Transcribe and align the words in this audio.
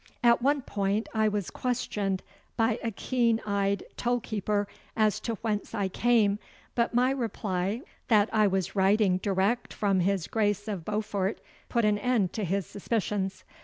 At 0.23 0.41
one 0.41 0.63
point 0.63 1.07
I 1.13 1.27
was 1.27 1.51
questioned 1.51 2.23
by 2.57 2.79
a 2.81 2.89
keen 2.89 3.39
eyed 3.45 3.83
toll 3.97 4.19
keeper 4.19 4.67
as 4.97 5.19
to 5.19 5.35
whence 5.43 5.75
I 5.75 5.89
came, 5.89 6.39
but 6.73 6.95
my 6.95 7.11
reply 7.11 7.81
that 8.07 8.27
I 8.33 8.47
was 8.47 8.75
riding 8.75 9.17
direct 9.19 9.71
from 9.75 9.99
his 9.99 10.25
Grace 10.25 10.67
of 10.67 10.83
Beaufort 10.83 11.39
put 11.69 11.85
an 11.85 11.99
end 11.99 12.33
to 12.33 12.43
his 12.43 12.65
suspicions. 12.65 13.43